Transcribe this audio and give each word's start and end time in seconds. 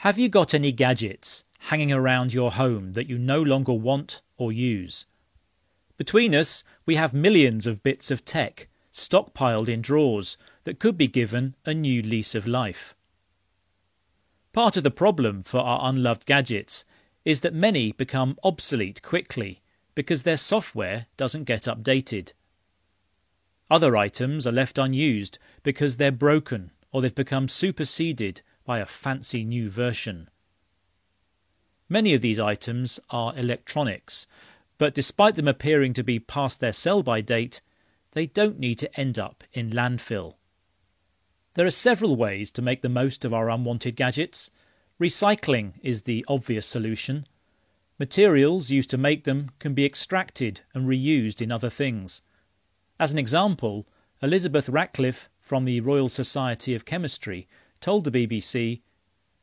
Have 0.00 0.18
you 0.18 0.30
got 0.30 0.54
any 0.54 0.72
gadgets 0.72 1.44
hanging 1.58 1.92
around 1.92 2.32
your 2.32 2.52
home 2.52 2.94
that 2.94 3.06
you 3.06 3.18
no 3.18 3.42
longer 3.42 3.74
want 3.74 4.22
or 4.38 4.50
use? 4.50 5.04
Between 5.98 6.34
us, 6.34 6.64
we 6.86 6.94
have 6.94 7.12
millions 7.12 7.66
of 7.66 7.82
bits 7.82 8.10
of 8.10 8.24
tech 8.24 8.68
stockpiled 8.90 9.68
in 9.68 9.82
drawers 9.82 10.38
that 10.64 10.78
could 10.78 10.96
be 10.96 11.06
given 11.06 11.54
a 11.66 11.74
new 11.74 12.00
lease 12.00 12.34
of 12.34 12.46
life. 12.46 12.94
Part 14.54 14.78
of 14.78 14.84
the 14.84 14.90
problem 14.90 15.42
for 15.42 15.58
our 15.58 15.86
unloved 15.86 16.24
gadgets 16.24 16.86
is 17.26 17.42
that 17.42 17.52
many 17.52 17.92
become 17.92 18.38
obsolete 18.42 19.02
quickly 19.02 19.60
because 19.94 20.22
their 20.22 20.38
software 20.38 21.08
doesn't 21.18 21.44
get 21.44 21.64
updated. 21.64 22.32
Other 23.70 23.98
items 23.98 24.46
are 24.46 24.50
left 24.52 24.78
unused 24.78 25.38
because 25.62 25.98
they're 25.98 26.10
broken 26.10 26.70
or 26.90 27.02
they've 27.02 27.14
become 27.14 27.48
superseded 27.48 28.40
by 28.70 28.78
a 28.78 28.86
fancy 28.86 29.42
new 29.42 29.68
version. 29.68 30.30
Many 31.88 32.14
of 32.14 32.20
these 32.20 32.38
items 32.38 33.00
are 33.10 33.36
electronics, 33.36 34.28
but 34.78 34.94
despite 34.94 35.34
them 35.34 35.48
appearing 35.48 35.92
to 35.94 36.04
be 36.04 36.20
past 36.20 36.60
their 36.60 36.72
sell 36.72 37.02
by 37.02 37.20
date, 37.20 37.60
they 38.12 38.26
don't 38.26 38.60
need 38.60 38.76
to 38.76 39.00
end 39.00 39.18
up 39.18 39.42
in 39.52 39.70
landfill. 39.72 40.34
There 41.54 41.66
are 41.66 41.72
several 41.72 42.14
ways 42.14 42.52
to 42.52 42.62
make 42.62 42.80
the 42.80 42.88
most 42.88 43.24
of 43.24 43.34
our 43.34 43.50
unwanted 43.50 43.96
gadgets. 43.96 44.52
Recycling 45.00 45.72
is 45.82 46.02
the 46.02 46.24
obvious 46.28 46.64
solution. 46.64 47.26
Materials 47.98 48.70
used 48.70 48.90
to 48.90 48.96
make 48.96 49.24
them 49.24 49.50
can 49.58 49.74
be 49.74 49.84
extracted 49.84 50.60
and 50.74 50.86
reused 50.86 51.42
in 51.42 51.50
other 51.50 51.70
things. 51.70 52.22
As 53.00 53.12
an 53.12 53.18
example, 53.18 53.88
Elisabeth 54.22 54.68
Ratcliffe 54.68 55.28
from 55.40 55.64
the 55.64 55.80
Royal 55.80 56.08
Society 56.08 56.72
of 56.72 56.84
Chemistry 56.84 57.48
told 57.80 58.04
the 58.04 58.10
BBC 58.10 58.82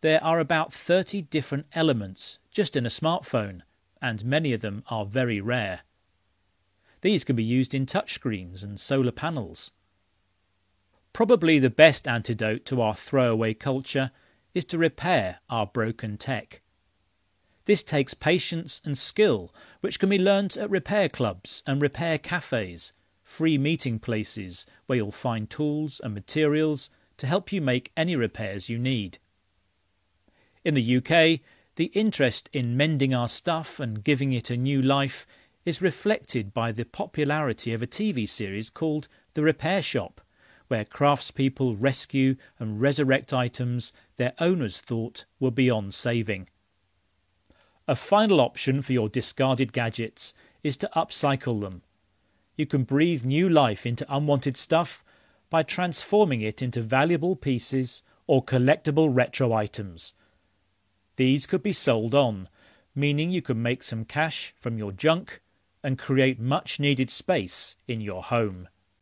there 0.00 0.22
are 0.24 0.40
about 0.40 0.72
30 0.72 1.22
different 1.22 1.66
elements 1.72 2.38
just 2.50 2.76
in 2.76 2.84
a 2.84 2.90
smartphone, 2.90 3.62
and 4.00 4.24
many 4.24 4.52
of 4.52 4.60
them 4.60 4.82
are 4.88 5.06
very 5.06 5.40
rare. 5.40 5.80
These 7.02 7.24
can 7.24 7.36
be 7.36 7.44
used 7.44 7.74
in 7.74 7.86
touchscreens 7.86 8.62
and 8.64 8.78
solar 8.78 9.12
panels. 9.12 9.70
Probably 11.12 11.58
the 11.58 11.70
best 11.70 12.08
antidote 12.08 12.64
to 12.66 12.80
our 12.80 12.94
throwaway 12.94 13.54
culture 13.54 14.10
is 14.54 14.64
to 14.66 14.78
repair 14.78 15.38
our 15.50 15.66
broken 15.66 16.16
tech. 16.16 16.62
This 17.64 17.82
takes 17.82 18.14
patience 18.14 18.80
and 18.84 18.98
skill, 18.98 19.54
which 19.80 20.00
can 20.00 20.08
be 20.08 20.18
learnt 20.18 20.56
at 20.56 20.70
repair 20.70 21.08
clubs 21.08 21.62
and 21.66 21.80
repair 21.80 22.18
cafes, 22.18 22.92
free 23.22 23.56
meeting 23.56 23.98
places 23.98 24.66
where 24.86 24.96
you'll 24.96 25.12
find 25.12 25.48
tools 25.48 26.00
and 26.02 26.12
materials 26.12 26.90
to 27.22 27.28
help 27.28 27.52
you 27.52 27.60
make 27.60 27.92
any 27.96 28.16
repairs 28.16 28.68
you 28.68 28.76
need. 28.76 29.20
In 30.64 30.74
the 30.74 30.96
UK, 30.96 31.38
the 31.76 31.92
interest 31.94 32.50
in 32.52 32.76
mending 32.76 33.14
our 33.14 33.28
stuff 33.28 33.78
and 33.78 34.02
giving 34.02 34.32
it 34.32 34.50
a 34.50 34.56
new 34.56 34.82
life 34.82 35.24
is 35.64 35.80
reflected 35.80 36.52
by 36.52 36.72
the 36.72 36.84
popularity 36.84 37.72
of 37.72 37.80
a 37.80 37.86
TV 37.86 38.28
series 38.28 38.70
called 38.70 39.06
The 39.34 39.44
Repair 39.44 39.82
Shop, 39.82 40.20
where 40.66 40.84
craftspeople 40.84 41.76
rescue 41.78 42.34
and 42.58 42.80
resurrect 42.80 43.32
items 43.32 43.92
their 44.16 44.32
owners 44.40 44.80
thought 44.80 45.24
were 45.38 45.52
beyond 45.52 45.94
saving. 45.94 46.48
A 47.86 47.94
final 47.94 48.40
option 48.40 48.82
for 48.82 48.94
your 48.94 49.08
discarded 49.08 49.72
gadgets 49.72 50.34
is 50.64 50.76
to 50.78 50.90
upcycle 50.96 51.60
them. 51.60 51.82
You 52.56 52.66
can 52.66 52.82
breathe 52.82 53.24
new 53.24 53.48
life 53.48 53.86
into 53.86 54.12
unwanted 54.12 54.56
stuff 54.56 55.04
by 55.52 55.62
transforming 55.62 56.40
it 56.40 56.62
into 56.62 56.80
valuable 56.80 57.36
pieces 57.36 58.02
or 58.26 58.42
collectible 58.42 59.14
retro 59.14 59.52
items. 59.52 60.14
These 61.16 61.44
could 61.44 61.62
be 61.62 61.74
sold 61.74 62.14
on, 62.14 62.48
meaning 62.94 63.30
you 63.30 63.42
can 63.42 63.60
make 63.60 63.82
some 63.82 64.06
cash 64.06 64.54
from 64.58 64.78
your 64.78 64.92
junk 64.92 65.42
and 65.82 65.98
create 65.98 66.40
much 66.40 66.80
needed 66.80 67.10
space 67.10 67.76
in 67.86 68.00
your 68.00 68.22
home. 68.22 68.66